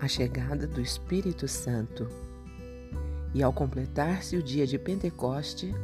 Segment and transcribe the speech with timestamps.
[0.00, 2.08] a chegada do Espírito Santo.
[3.34, 5.74] E ao completar-se o dia de Pentecoste,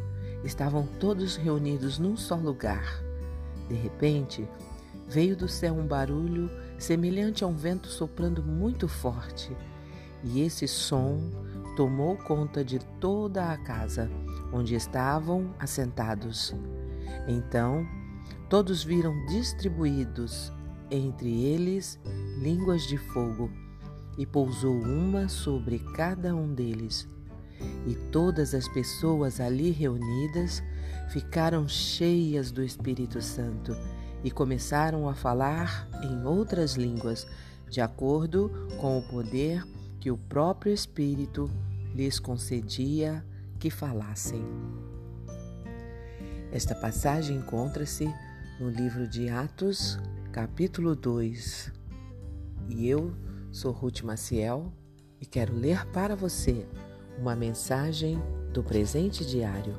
[0.42, 3.02] estavam todos reunidos num só lugar.
[3.68, 4.48] De repente,
[5.06, 9.54] veio do céu um barulho semelhante a um vento soprando muito forte,
[10.24, 11.20] e esse som
[11.76, 14.10] tomou conta de toda a casa
[14.52, 16.54] onde estavam assentados.
[17.28, 17.86] Então,
[18.48, 20.52] todos viram distribuídos
[20.90, 22.00] entre eles
[22.40, 23.50] línguas de fogo
[24.16, 27.08] e pousou uma sobre cada um deles.
[27.86, 30.62] E todas as pessoas ali reunidas
[31.08, 33.76] ficaram cheias do Espírito Santo
[34.22, 37.26] e começaram a falar em outras línguas,
[37.70, 39.64] de acordo com o poder
[40.00, 41.50] que o próprio Espírito
[41.94, 43.24] lhes concedia
[43.58, 44.44] que falassem.
[46.52, 48.12] Esta passagem encontra-se
[48.60, 49.98] no livro de Atos,
[50.32, 51.72] capítulo 2.
[52.68, 53.12] E eu
[53.56, 54.70] Sou Ruth Maciel
[55.18, 56.66] e quero ler para você
[57.18, 59.74] uma mensagem do presente diário.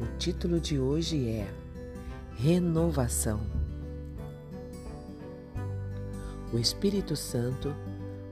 [0.00, 1.46] O título de hoje é
[2.34, 3.40] Renovação.
[6.52, 7.72] O Espírito Santo,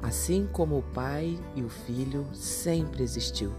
[0.03, 3.53] assim como o Pai e o Filho, sempre existiu.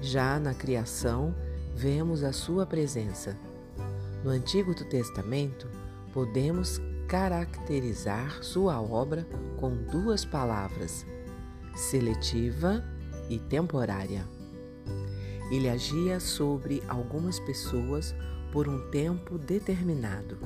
[0.00, 1.32] Já na criação,
[1.72, 3.38] vemos a sua presença.
[4.24, 5.68] No Antigo Testamento,
[6.12, 11.06] podemos caracterizar sua obra com duas palavras:
[11.74, 12.84] seletiva
[13.30, 14.24] e temporária.
[15.50, 18.14] Ele agia sobre algumas pessoas
[18.52, 20.38] por um tempo determinado.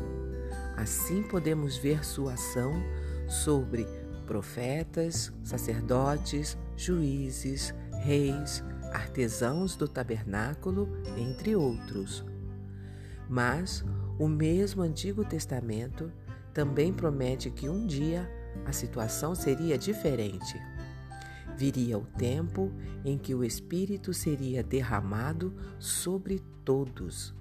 [0.77, 2.73] Assim podemos ver sua ação
[3.29, 3.85] sobre
[4.25, 7.75] profetas, sacerdotes, juízes,
[8.05, 12.25] reis, artesãos do tabernáculo, entre outros.
[13.29, 13.85] Mas
[14.19, 16.13] o mesmo Antigo Testamento
[16.53, 18.31] também promete que um dia
[18.65, 20.61] a situação seria diferente.
[21.57, 22.73] Viria o tempo
[23.05, 27.35] em que o Espírito seria derramado sobre todos.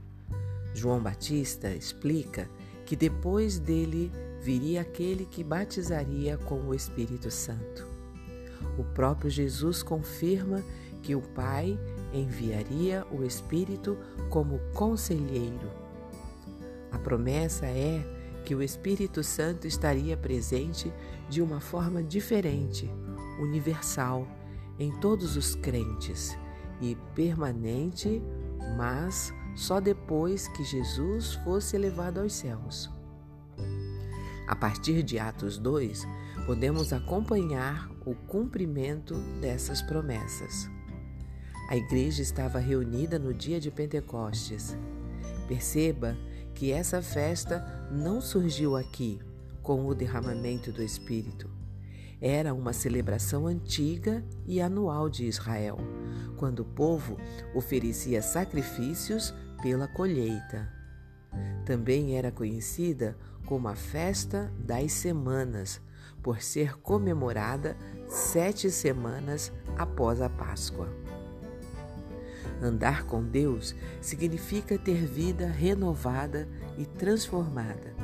[0.73, 2.49] João Batista explica
[2.85, 4.11] que depois dele
[4.41, 7.88] viria aquele que batizaria com o Espírito Santo.
[8.78, 10.63] O próprio Jesus confirma
[11.01, 11.78] que o Pai
[12.13, 13.97] enviaria o Espírito
[14.29, 15.72] como conselheiro.
[16.91, 18.03] A promessa é
[18.46, 20.91] que o Espírito Santo estaria presente
[21.29, 22.90] de uma forma diferente,
[23.40, 24.28] universal,
[24.79, 26.38] em todos os crentes
[26.81, 28.22] e permanente,
[28.78, 32.90] mas só depois que Jesus fosse elevado aos céus.
[34.47, 36.06] A partir de Atos 2,
[36.46, 40.69] podemos acompanhar o cumprimento dessas promessas.
[41.69, 44.75] A igreja estava reunida no dia de Pentecostes.
[45.47, 46.18] Perceba
[46.61, 49.19] que essa festa não surgiu aqui
[49.63, 51.49] com o derramamento do Espírito.
[52.22, 55.79] Era uma celebração antiga e anual de Israel,
[56.38, 57.17] quando o povo
[57.55, 59.33] oferecia sacrifícios
[59.63, 60.72] pela colheita.
[61.66, 63.17] Também era conhecida
[63.47, 65.81] como a Festa das Semanas,
[66.22, 67.75] por ser comemorada
[68.07, 71.00] sete semanas após a Páscoa.
[72.61, 77.95] Andar com Deus significa ter vida renovada e transformada.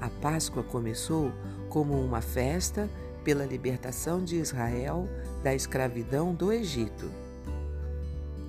[0.00, 1.30] A Páscoa começou
[1.68, 2.88] como uma festa
[3.22, 5.08] pela libertação de Israel
[5.42, 7.10] da escravidão do Egito.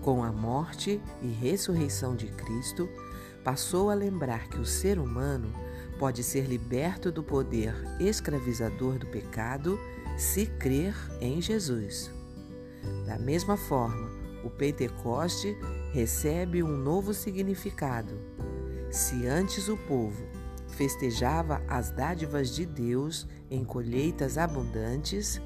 [0.01, 2.87] Com a morte e ressurreição de Cristo,
[3.43, 5.51] passou a lembrar que o ser humano
[5.99, 9.79] pode ser liberto do poder escravizador do pecado
[10.17, 12.11] se crer em Jesus.
[13.05, 14.16] Da mesma forma,
[14.47, 15.57] o Pentecoste
[15.91, 18.17] recebe um novo significado.
[18.89, 20.25] Se antes o povo
[20.69, 25.41] festejava as dádivas de Deus em colheitas abundantes,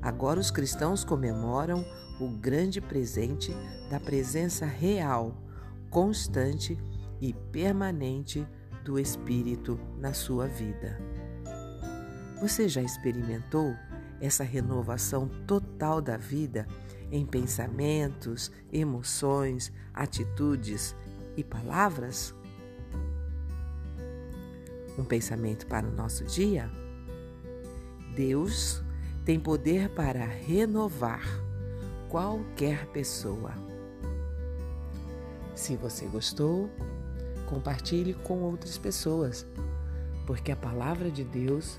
[0.00, 1.84] agora os cristãos comemoram
[2.18, 3.54] o grande presente
[3.90, 5.36] da presença real,
[5.90, 6.78] constante
[7.20, 8.46] e permanente
[8.82, 10.98] do Espírito na sua vida.
[12.40, 13.74] Você já experimentou
[14.20, 16.66] essa renovação total da vida
[17.10, 20.94] em pensamentos, emoções, atitudes
[21.36, 22.34] e palavras?
[24.98, 26.70] Um pensamento para o nosso dia?
[28.14, 28.82] Deus
[29.24, 31.22] tem poder para renovar
[32.08, 33.52] qualquer pessoa.
[35.54, 36.70] Se você gostou,
[37.48, 39.46] compartilhe com outras pessoas,
[40.26, 41.78] porque a palavra de Deus